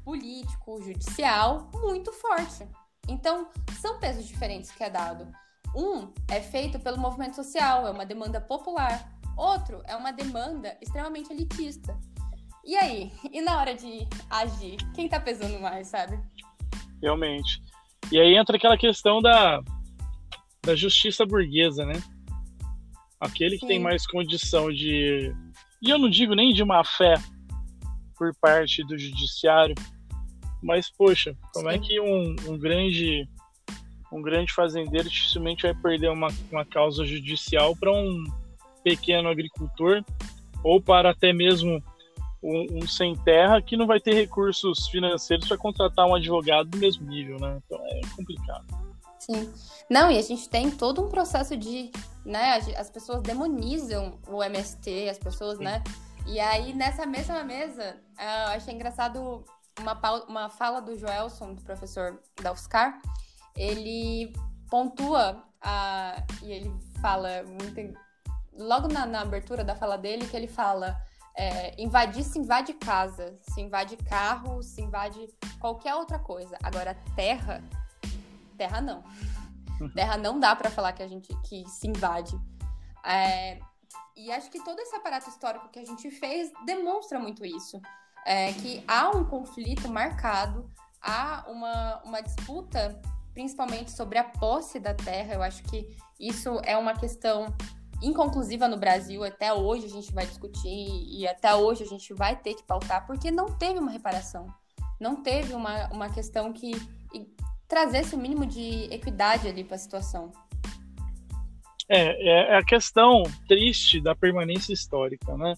[0.03, 2.67] político, judicial muito forte.
[3.07, 3.49] Então,
[3.81, 5.31] são pesos diferentes que é dado.
[5.75, 9.12] Um é feito pelo movimento social, é uma demanda popular.
[9.36, 11.97] Outro é uma demanda extremamente elitista.
[12.67, 13.10] E aí?
[13.32, 16.19] E na hora de agir, quem tá pesando mais, sabe?
[17.01, 17.63] Realmente.
[18.12, 19.62] E aí entra aquela questão da,
[20.65, 21.93] da justiça burguesa, né?
[23.21, 23.60] Aquele Sim.
[23.60, 25.34] que tem mais condição de.
[25.82, 27.13] E eu não digo nem de má fé
[28.17, 29.75] por parte do judiciário,
[30.62, 31.80] mas, poxa, como é Sim.
[31.80, 33.25] é que um, um, grande
[34.12, 38.25] um grande fazendeiro dificilmente vai perder uma, uma causa judicial para um
[38.84, 40.03] pequeno agricultor
[40.63, 41.82] ou para até mesmo
[42.41, 46.78] um, um, sem terra que não vai ter recursos financeiros para contratar um advogado do
[46.78, 47.60] mesmo nível, né?
[47.65, 48.65] Então é complicado.
[49.19, 49.52] Sim.
[49.89, 51.91] Não, e a gente tem todo um processo de,
[52.26, 55.65] né, as pessoas demonizam o MST, as pessoas, Sim.
[55.65, 55.84] né?
[56.26, 59.43] E aí, nessa mesma mesa, eu achei engraçado
[59.80, 59.97] uma,
[60.28, 63.02] uma fala do Joelson, do professor da UFSCar,
[63.56, 64.34] ele
[64.69, 66.71] pontua a, e ele
[67.02, 67.97] fala muito,
[68.58, 71.02] logo na, na abertura da fala dele que ele fala
[71.38, 75.28] é, invadir se invade casa, se invade carro, se invade
[75.60, 76.58] qualquer outra coisa.
[76.63, 77.63] Agora terra,
[78.58, 79.04] terra não.
[79.80, 79.89] Uhum.
[79.89, 82.36] Terra não dá para falar que a gente que se invade.
[83.06, 83.60] É,
[84.15, 87.80] e acho que todo esse aparato histórico que a gente fez demonstra muito isso
[88.28, 90.69] é, que há um conflito marcado,
[91.02, 93.02] há uma, uma disputa,
[93.34, 95.36] principalmente sobre a posse da terra.
[95.36, 97.56] Eu acho que isso é uma questão
[98.01, 99.23] inconclusiva no Brasil.
[99.23, 103.05] Até hoje a gente vai discutir e até hoje a gente vai ter que pautar,
[103.05, 104.47] porque não teve uma reparação.
[104.99, 106.71] Não teve uma, uma questão que
[107.67, 110.31] trazesse o mínimo de equidade ali para a situação.
[111.89, 115.55] É, é a questão triste da permanência histórica, né?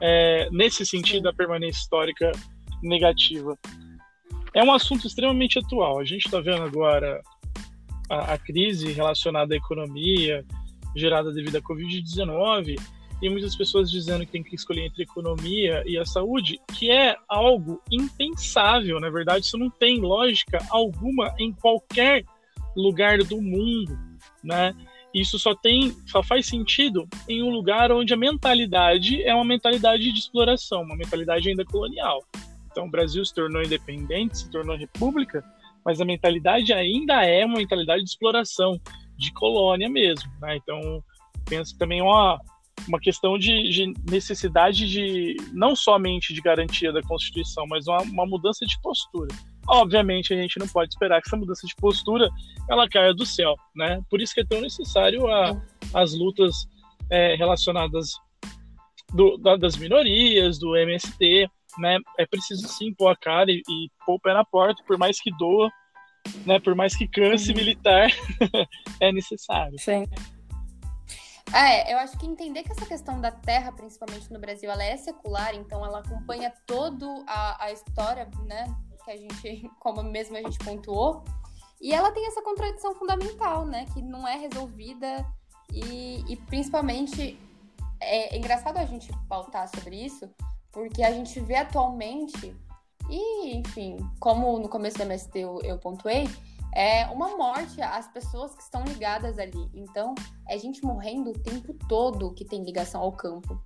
[0.00, 2.32] é, nesse sentido da permanência histórica
[2.82, 3.56] negativa.
[4.52, 5.98] É um assunto extremamente atual.
[5.98, 7.20] A gente está vendo agora
[8.10, 10.44] a, a, crise relacionada à economia
[10.94, 12.78] gerada devido à Covid-19
[13.22, 17.16] e muitas pessoas dizendo que tem que escolher entre economia e a saúde, que é
[17.28, 19.00] algo impensável.
[19.00, 22.24] Na verdade, isso não tem lógica alguma em qualquer
[22.76, 23.98] lugar do mundo,
[24.42, 24.74] né?
[25.14, 30.12] Isso só tem, só faz sentido em um lugar onde a mentalidade é uma mentalidade
[30.12, 32.24] de exploração, uma mentalidade ainda colonial.
[32.70, 35.44] Então, o Brasil se tornou independente, se tornou república,
[35.84, 38.80] mas a mentalidade ainda é uma mentalidade de exploração,
[39.16, 40.30] de colônia mesmo.
[40.40, 40.56] Né?
[40.56, 41.02] Então,
[41.48, 42.40] penso também uma,
[42.88, 48.26] uma questão de, de, necessidade de não somente de garantia da Constituição, mas uma, uma
[48.26, 49.34] mudança de postura.
[49.66, 52.28] Obviamente, a gente não pode esperar que essa mudança de postura
[52.68, 54.00] ela caia do céu, né?
[54.10, 55.58] Por isso que é tão necessário a,
[55.94, 56.66] as lutas
[57.10, 58.12] é, relacionadas
[59.14, 61.48] do, da, das minorias, do MST,
[61.78, 61.98] né?
[62.18, 65.18] É preciso sim pôr a cara e, e pôr o pé na porta, por mais
[65.20, 65.70] que doa,
[66.46, 66.60] né?
[66.60, 67.56] Por mais que canse uhum.
[67.56, 68.08] militar,
[69.00, 69.78] é necessário.
[69.78, 70.06] Sim.
[71.52, 74.96] É, eu acho que entender que essa questão da terra, principalmente no Brasil, ela é
[74.96, 78.66] secular, então ela acompanha toda a, a história, né,
[79.04, 81.22] que a gente, como mesmo a gente pontuou,
[81.80, 83.84] e ela tem essa contradição fundamental, né?
[83.92, 85.26] Que não é resolvida
[85.70, 87.38] e, e principalmente
[88.00, 90.30] é, é engraçado a gente pautar sobre isso,
[90.72, 92.56] porque a gente vê atualmente,
[93.10, 96.28] e enfim, como no começo da MST eu, eu pontuei,
[96.74, 99.70] é uma morte às pessoas que estão ligadas ali.
[99.74, 100.14] Então,
[100.48, 103.62] é gente morrendo o tempo todo que tem ligação ao campo.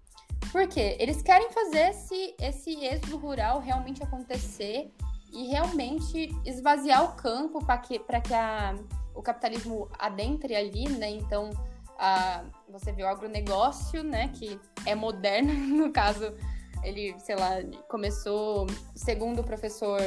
[0.52, 0.96] Por quê?
[1.00, 4.92] Eles querem fazer esse, esse êxodo rural realmente acontecer
[5.32, 8.74] e realmente esvaziar o campo para que, que a,
[9.14, 11.10] o capitalismo adentre ali, né?
[11.10, 11.50] Então,
[11.98, 14.28] a, você vê o agronegócio, né?
[14.28, 15.52] Que é moderno,
[15.84, 16.34] no caso,
[16.82, 17.50] ele, sei lá,
[17.88, 20.00] começou, segundo o professor,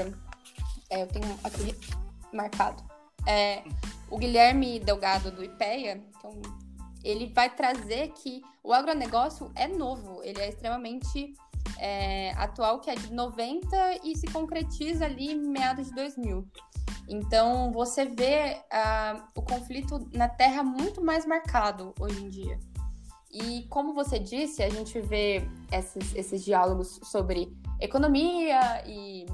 [0.90, 1.76] é, eu tenho aqui
[2.34, 2.84] marcado,
[3.28, 3.64] é,
[4.10, 6.42] o Guilherme Delgado do IPEA, então,
[7.04, 11.34] ele vai trazer que o agronegócio é novo, ele é extremamente
[11.78, 13.68] é, atual, que é de 90
[14.04, 16.48] e se concretiza ali em meados de 2000.
[17.08, 22.58] Então, você vê uh, o conflito na terra muito mais marcado hoje em dia.
[23.34, 29.26] E como você disse, a gente vê esses, esses diálogos sobre economia e,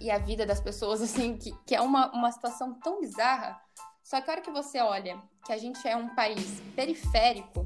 [0.00, 3.58] e a vida das pessoas, assim, que, que é uma, uma situação tão bizarra.
[4.02, 7.64] Só que a hora que você olha que a gente é um país periférico,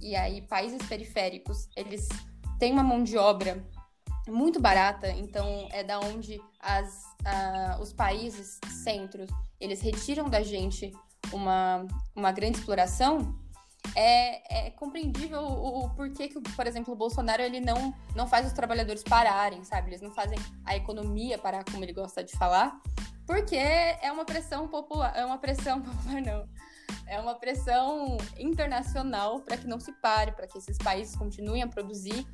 [0.00, 2.08] e aí países periféricos, eles
[2.58, 3.64] têm uma mão de obra
[4.28, 9.28] muito barata, então é da onde as, uh, os países centros
[9.60, 10.92] eles retiram da gente
[11.32, 13.34] uma, uma grande exploração,
[13.94, 18.46] é, é compreendível o, o, porquê que, por exemplo, o Bolsonaro ele não, não faz
[18.46, 19.90] os trabalhadores pararem, sabe?
[19.90, 22.80] Eles não fazem a economia parar, como ele gosta de falar,
[23.26, 26.48] porque é uma pressão popular, é uma pressão popular não,
[27.06, 31.68] é uma pressão internacional para que não se pare, para que esses países continuem a
[31.68, 32.26] produzir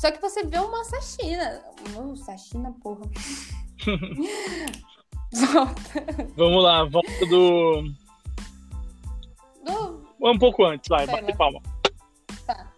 [0.00, 1.62] só que você vê uma Sachina.
[1.92, 3.02] Nossa, Sachina, porra.
[5.52, 6.06] volta.
[6.36, 7.82] Vamos lá, volta do.
[9.62, 9.99] Do.
[10.22, 11.60] Um pouco antes, vai, bate palma.
[12.46, 12.70] Tá.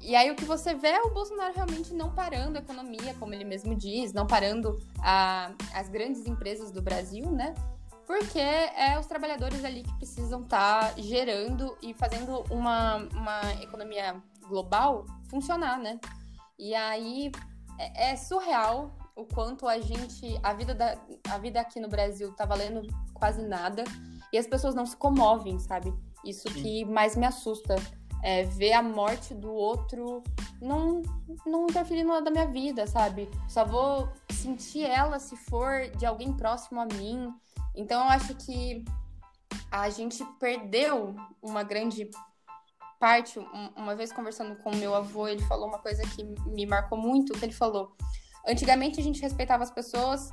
[0.00, 3.34] E aí o que você vê é o Bolsonaro realmente não parando a economia, como
[3.34, 7.52] ele mesmo diz, não parando a, as grandes empresas do Brasil, né?
[8.06, 14.16] Porque é os trabalhadores ali que precisam estar tá gerando e fazendo uma, uma economia
[14.48, 16.00] global funcionar, né?
[16.58, 17.30] E aí
[17.78, 20.40] é, é surreal o quanto a gente.
[20.42, 20.96] A vida, da,
[21.28, 22.80] a vida aqui no Brasil tá valendo
[23.12, 23.84] quase nada
[24.32, 25.92] e as pessoas não se comovem, sabe?
[26.24, 26.62] Isso Sim.
[26.62, 27.76] que mais me assusta.
[28.20, 30.24] É, ver a morte do outro
[30.60, 31.02] não,
[31.46, 33.30] não interferir nada da minha vida, sabe?
[33.48, 37.32] Só vou sentir ela se for de alguém próximo a mim.
[37.76, 38.84] Então eu acho que
[39.70, 42.10] a gente perdeu uma grande
[42.98, 43.38] parte,
[43.76, 47.44] uma vez conversando com meu avô, ele falou uma coisa que me marcou muito, que
[47.44, 47.96] ele falou:
[48.46, 50.30] antigamente a gente respeitava as pessoas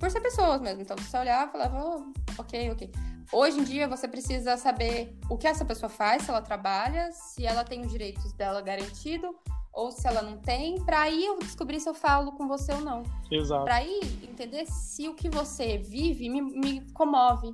[0.00, 0.80] por ser pessoas mesmo.
[0.80, 2.90] Então você olhava e falava, oh, ok, ok.
[3.32, 7.46] Hoje em dia você precisa saber o que essa pessoa faz, se ela trabalha, se
[7.46, 9.36] ela tem os direitos dela garantido
[9.72, 12.80] ou se ela não tem, para aí eu descobrir se eu falo com você ou
[12.80, 13.04] não.
[13.30, 13.64] Exato.
[13.64, 17.52] Para aí entender se o que você vive me, me comove.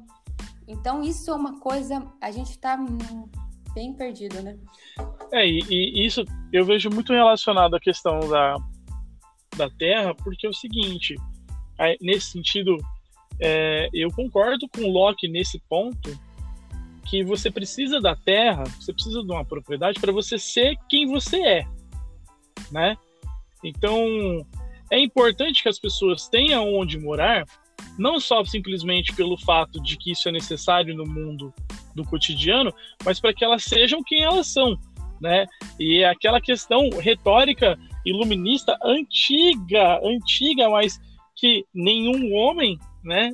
[0.66, 2.78] Então isso é uma coisa, a gente tá
[3.74, 4.56] bem perdido, né?
[5.30, 8.56] É, e, e, isso eu vejo muito relacionado à questão da,
[9.56, 11.14] da Terra, porque é o seguinte,
[12.00, 12.76] nesse sentido,
[13.40, 16.18] é, eu concordo com Locke nesse ponto,
[17.06, 21.36] que você precisa da terra, você precisa de uma propriedade para você ser quem você
[21.36, 21.66] é,
[22.70, 22.96] né?
[23.62, 24.44] Então,
[24.90, 27.44] é importante que as pessoas tenham onde morar,
[27.98, 31.54] não só simplesmente pelo fato de que isso é necessário no mundo
[31.94, 32.72] do cotidiano,
[33.04, 34.78] mas para que elas sejam quem elas são,
[35.20, 35.46] né?
[35.78, 41.00] E é aquela questão retórica iluminista antiga, antiga, mas
[41.36, 43.32] que nenhum homem, né,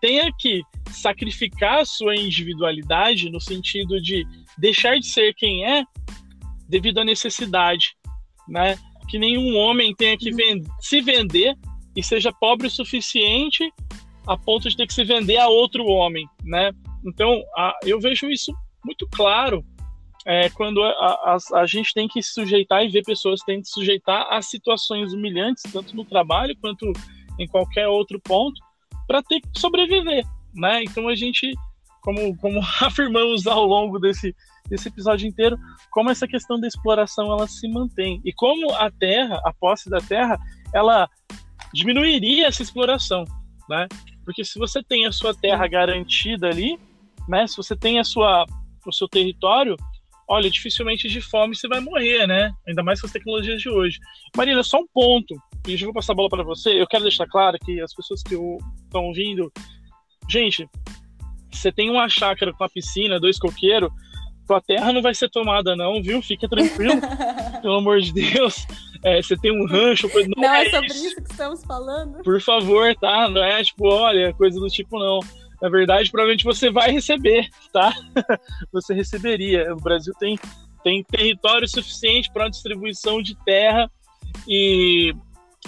[0.00, 5.84] tenha que sacrificar a sua individualidade no sentido de deixar de ser quem é
[6.68, 7.96] devido à necessidade,
[8.46, 8.78] né?
[9.08, 11.56] Que nenhum homem tenha que vend se vender
[11.96, 13.68] e seja pobre o suficiente
[14.26, 16.70] a ponto de ter que se vender a outro homem, né?
[17.04, 18.52] Então, a, eu vejo isso
[18.84, 19.64] muito claro
[20.26, 23.68] é, quando a, a, a, gente tem que se sujeitar e ver pessoas têm que
[23.68, 26.92] se sujeitar a situações humilhantes, tanto no trabalho quanto
[27.38, 28.60] em qualquer outro ponto,
[29.06, 30.24] para ter que sobreviver,
[30.54, 30.82] né?
[30.82, 31.52] Então a gente,
[32.02, 34.34] como, como afirmamos ao longo desse,
[34.68, 35.58] desse episódio inteiro,
[35.90, 39.98] como essa questão da exploração ela se mantém e como a terra, a posse da
[39.98, 40.38] terra,
[40.74, 41.08] ela
[41.72, 43.24] diminuiria essa exploração,
[43.68, 43.86] né?
[44.24, 46.78] Porque se você tem a sua terra garantida ali,
[47.28, 47.46] né?
[47.46, 48.44] Se você tem a sua,
[48.86, 49.76] o seu território,
[50.28, 52.52] olha, dificilmente de fome você vai morrer, né?
[52.66, 53.98] Ainda mais com as tecnologias de hoje.
[54.36, 55.34] Marina, só um ponto,
[55.68, 56.80] e já vou passar a bola para você.
[56.80, 59.52] Eu quero deixar claro que as pessoas que estão ouvindo,
[60.28, 60.68] gente,
[61.52, 63.90] você tem uma chácara com uma piscina, dois coqueiros,
[64.46, 66.22] tua terra não vai ser tomada, não, viu?
[66.22, 66.94] Fica tranquilo,
[67.60, 68.66] pelo amor de Deus.
[69.04, 70.08] É, você tem um rancho.
[70.08, 71.06] Não, não é, é, sobre isso.
[71.06, 72.22] isso que estamos falando.
[72.22, 73.28] Por favor, tá?
[73.28, 75.20] Não é tipo, olha, coisa do tipo, não
[75.60, 77.92] na verdade, provavelmente você vai receber, tá?
[78.72, 79.72] você receberia.
[79.74, 80.38] O Brasil tem,
[80.84, 83.90] tem território suficiente para distribuição de terra
[84.46, 85.12] e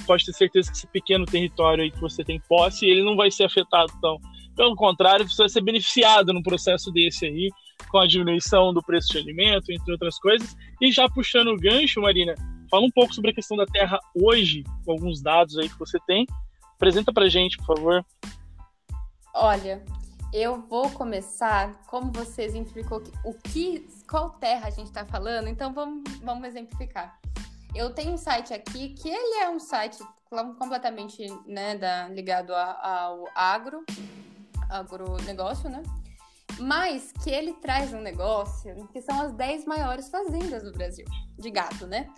[0.00, 3.30] pode ter certeza que esse pequeno território aí que você tem posse, ele não vai
[3.30, 4.18] ser afetado tão.
[4.56, 7.50] Pelo contrário, você vai ser beneficiado no processo desse aí,
[7.88, 10.56] com a diminuição do preço de alimento, entre outras coisas.
[10.80, 12.34] E já puxando o gancho, Marina,
[12.70, 15.98] fala um pouco sobre a questão da terra hoje, com alguns dados aí que você
[16.06, 16.26] tem.
[16.74, 18.04] Apresenta pra gente, por favor.
[19.34, 19.82] Olha,
[20.32, 25.72] eu vou começar, como você exemplificou o que, qual terra a gente está falando, então
[25.72, 27.18] vamos, vamos exemplificar.
[27.74, 29.98] Eu tenho um site aqui que ele é um site
[30.58, 33.84] completamente né, da, ligado ao agro,
[34.68, 35.82] agronegócio, né?
[36.58, 41.06] Mas que ele traz um negócio que são as 10 maiores fazendas do Brasil,
[41.38, 42.08] de gado, né?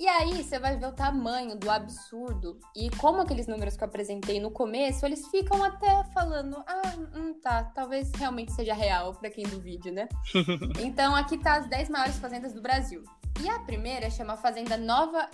[0.00, 3.86] E aí você vai ver o tamanho do absurdo e como aqueles números que eu
[3.86, 9.28] apresentei no começo, eles ficam até falando, ah, hum, tá, talvez realmente seja real para
[9.28, 10.08] quem duvide, né?
[10.80, 13.04] então aqui tá as 10 maiores fazendas do Brasil.
[13.42, 15.28] E a primeira chama Fazenda Nova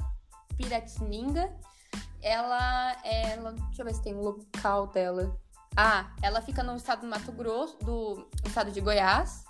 [0.57, 1.49] Piratininga.
[2.21, 5.39] Ela é, ela, deixa eu ver se tem um local dela.
[5.77, 9.45] Ah, ela fica no estado do Mato Grosso, do estado de Goiás,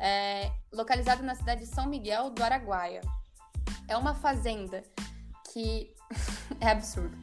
[0.00, 3.00] é, localizada na cidade de São Miguel do Araguaia.
[3.88, 4.82] É uma fazenda
[5.52, 5.92] que
[6.60, 7.16] é absurdo.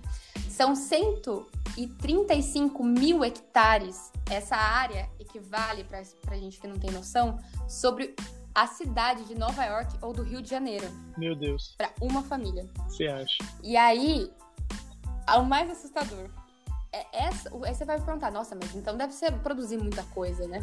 [0.50, 4.12] São 135 mil hectares.
[4.30, 8.16] Essa área equivale, para a gente que não tem noção, sobre
[8.54, 10.86] a cidade de Nova York ou do Rio de Janeiro.
[11.18, 11.76] Meu Deus.
[11.78, 12.70] Para uma família.
[12.88, 13.44] Você acha?
[13.64, 14.32] E aí,
[15.38, 16.30] o mais assustador.
[16.92, 20.48] É essa, aí você vai me perguntar, nossa, mas então deve ser produzir muita coisa,
[20.48, 20.60] né?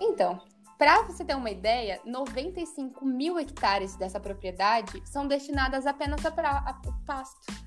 [0.00, 0.40] Então,
[0.78, 7.04] para você ter uma ideia, 95 mil hectares dessa propriedade são destinadas apenas para o
[7.04, 7.66] pasto.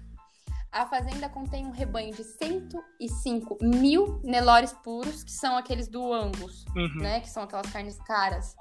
[0.71, 6.63] A fazenda contém um rebanho de 105 mil Nelores puros, que são aqueles do Angus,
[6.75, 7.01] uhum.
[7.01, 7.19] né?
[7.21, 8.55] Que são aquelas carnes caras.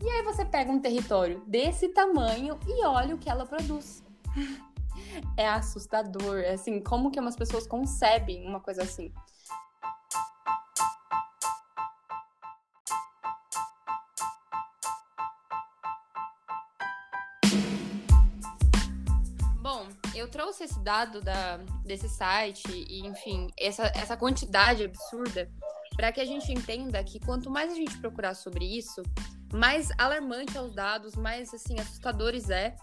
[0.00, 4.04] E aí você pega um território desse tamanho e olha o que ela produz.
[5.36, 9.12] é assustador, é assim, como que umas pessoas concebem uma coisa assim.
[20.62, 25.50] Trouxe esse dado da, desse site e, enfim, essa, essa quantidade absurda
[25.96, 29.02] para que a gente entenda que quanto mais a gente procurar sobre isso,
[29.52, 32.74] mais alarmante é os dados, mais assim assustadores é.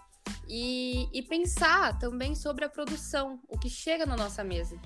[0.46, 4.76] E, e pensar também sobre a produção, o que chega na nossa mesa.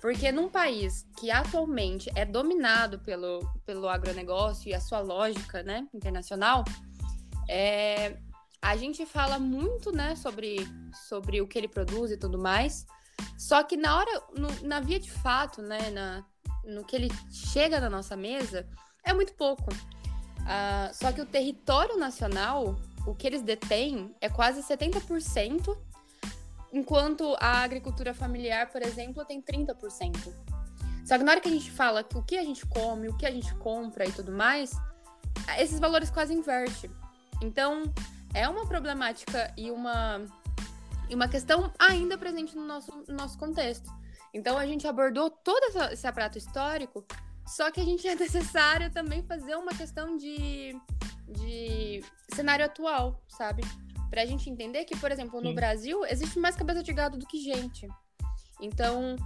[0.00, 5.86] Porque num país que atualmente é dominado pelo, pelo agronegócio e a sua lógica né,
[5.92, 6.64] internacional,
[7.48, 8.18] é,
[8.60, 10.66] a gente fala muito, né, sobre,
[11.08, 12.86] sobre o que ele produz e tudo mais.
[13.38, 16.24] Só que na hora, no, na via de fato, né, na,
[16.64, 18.66] no que ele chega na nossa mesa,
[19.04, 19.72] é muito pouco.
[19.72, 22.76] Uh, só que o território nacional,
[23.06, 25.76] o que eles detêm é quase 70%,
[26.72, 30.32] enquanto a agricultura familiar, por exemplo, tem 30%.
[31.04, 33.16] Só que na hora que a gente fala que o que a gente come, o
[33.16, 34.72] que a gente compra e tudo mais,
[35.58, 36.90] esses valores quase invertem.
[37.40, 37.92] Então,
[38.34, 40.24] é uma problemática e uma,
[41.08, 43.90] e uma questão ainda presente no nosso, no nosso contexto.
[44.32, 47.04] Então a gente abordou todo esse aparato histórico,
[47.46, 50.78] só que a gente é necessário também fazer uma questão de,
[51.28, 52.04] de
[52.34, 53.62] cenário atual, sabe?
[54.10, 55.54] Pra gente entender que, por exemplo, no Sim.
[55.54, 57.88] Brasil existe mais cabeça de gado do que gente.
[58.60, 59.16] Então,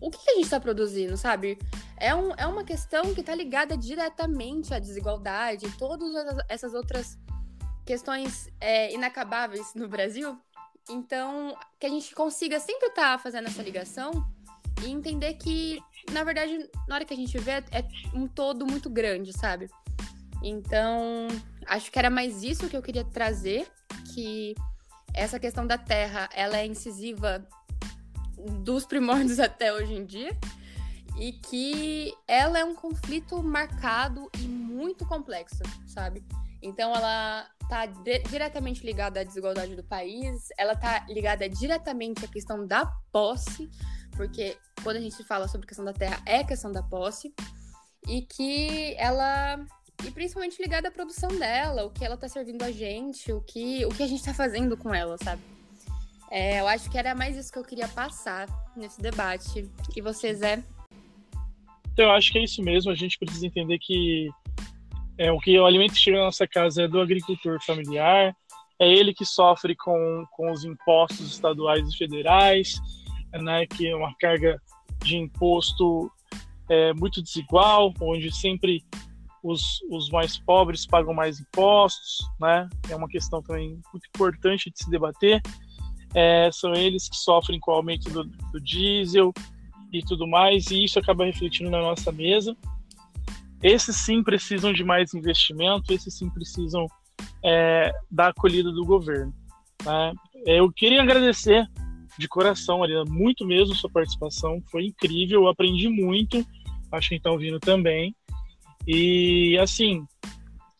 [0.00, 1.58] o que a gente está produzindo, sabe?
[1.96, 6.08] É, um, é uma questão que está ligada diretamente à desigualdade, todas
[6.48, 7.18] essas outras
[7.84, 10.38] questões é, inacabáveis no Brasil.
[10.88, 14.26] Então, que a gente consiga sempre estar tá fazendo essa ligação
[14.82, 15.82] e entender que,
[16.12, 19.68] na verdade, na hora que a gente vê, é um todo muito grande, sabe?
[20.42, 21.28] Então,
[21.66, 23.66] acho que era mais isso que eu queria trazer,
[24.12, 24.54] que
[25.14, 27.46] essa questão da terra, ela é incisiva
[28.60, 30.36] dos primórdios até hoje em dia,
[31.18, 36.22] e que ela é um conflito marcado e muito complexo, sabe?
[36.64, 37.84] Então ela está
[38.28, 43.68] diretamente ligada à desigualdade do país, ela está ligada diretamente à questão da posse,
[44.16, 47.34] porque quando a gente fala sobre questão da terra, é questão da posse,
[48.08, 49.62] e que ela.
[50.04, 53.84] E principalmente ligada à produção dela, o que ela está servindo a gente, o que,
[53.86, 55.42] o que a gente está fazendo com ela, sabe?
[56.30, 59.70] É, eu acho que era mais isso que eu queria passar nesse debate.
[59.94, 60.62] E você, Zé?
[61.92, 62.90] Então, eu acho que é isso mesmo.
[62.90, 64.28] A gente precisa entender que
[65.18, 68.34] é, o que o alimento chega na nossa casa é do agricultor familiar,
[68.78, 72.80] é ele que sofre com, com os impostos estaduais e federais,
[73.32, 74.60] né, que é uma carga
[75.02, 76.10] de imposto
[76.68, 78.82] é, muito desigual, onde sempre
[79.42, 82.66] os, os mais pobres pagam mais impostos, né?
[82.88, 85.42] É uma questão também muito importante de se debater.
[86.14, 89.34] É, são eles que sofrem com o aumento do, do diesel
[89.92, 92.56] e tudo mais, e isso acaba refletindo na nossa mesa.
[93.64, 96.86] Esses sim precisam de mais investimento, esses sim precisam
[97.42, 99.32] é, da acolhida do governo.
[99.82, 100.12] Né?
[100.44, 101.66] Eu queria agradecer
[102.18, 106.46] de coração, Marina, muito mesmo sua participação, foi incrível, eu aprendi muito,
[106.92, 108.14] acho que está ouvindo também.
[108.86, 110.06] E assim,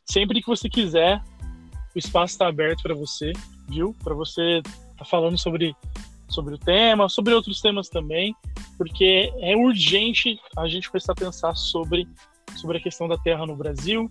[0.04, 1.22] sempre que você quiser,
[1.94, 3.32] o espaço está aberto para você,
[3.66, 3.96] viu?
[4.04, 4.60] Para você
[4.98, 5.74] tá falando sobre,
[6.28, 8.36] sobre o tema, sobre outros temas também,
[8.76, 12.06] porque é urgente a gente começar a pensar sobre,
[12.58, 14.08] sobre a questão da terra no Brasil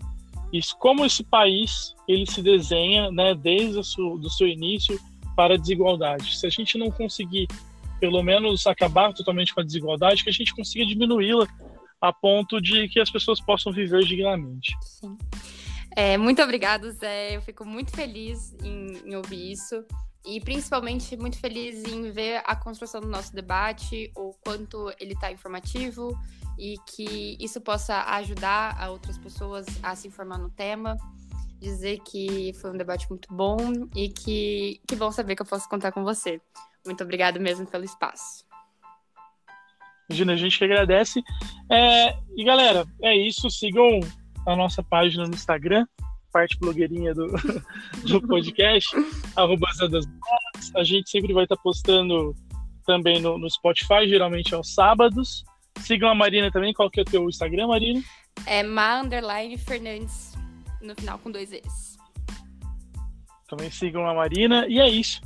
[0.52, 5.00] e como esse país ele se desenha, né, desde o seu, do seu início
[5.36, 6.38] para a desigualdade.
[6.38, 7.48] Se a gente não conseguir,
[8.00, 11.48] pelo menos, acabar totalmente com a desigualdade, que a gente consiga diminuí-la
[12.00, 14.76] a ponto de que as pessoas possam viver dignamente.
[14.82, 15.18] Sim.
[15.96, 17.36] É, muito obrigado, Zé.
[17.36, 19.84] Eu fico muito feliz em, em ouvir isso
[20.26, 25.32] e principalmente muito feliz em ver a construção do nosso debate, o quanto ele está
[25.32, 26.18] informativo
[26.58, 30.98] e que isso possa ajudar a outras pessoas a se informar no tema.
[31.60, 33.58] Dizer que foi um debate muito bom
[33.96, 36.42] e que, que bom saber que eu posso contar com você.
[36.86, 38.46] Muito obrigada mesmo pelo espaço.
[40.10, 41.24] Imagina, a gente que agradece.
[41.72, 43.50] É, e galera, é isso.
[43.50, 44.00] Sigam
[44.46, 45.88] a nossa página no Instagram,
[46.32, 47.28] parte blogueirinha do,
[48.06, 48.90] do podcast,
[49.36, 49.68] arroba.
[50.76, 52.36] A gente sempre vai estar postando
[52.86, 55.46] também no, no, Spotify, geralmente aos sábados.
[55.80, 56.74] Sigam a Marina também.
[56.74, 58.02] Qual que é o teu Instagram, Marina?
[58.46, 60.34] É Ma Underline Fernandes,
[60.82, 61.98] no final com dois Es.
[63.48, 64.66] Também sigam a Marina.
[64.68, 65.22] E é isso.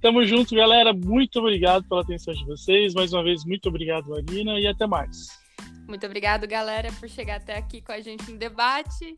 [0.00, 0.92] Tamo junto, galera.
[0.92, 2.94] Muito obrigado pela atenção de vocês.
[2.94, 5.38] Mais uma vez, muito obrigado, Marina, e até mais.
[5.86, 9.16] Muito obrigado, galera, por chegar até aqui com a gente no debate.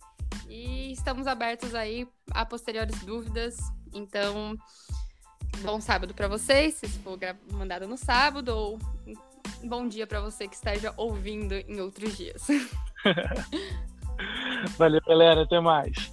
[0.48, 3.58] E estamos abertos aí a posteriores dúvidas.
[3.94, 4.56] Então,
[5.62, 7.18] bom sábado para vocês, se for
[7.52, 8.78] mandado no sábado, ou
[9.64, 12.46] bom dia para você que esteja ouvindo em outros dias.
[14.78, 15.42] Valeu, galera.
[15.42, 16.12] Até mais.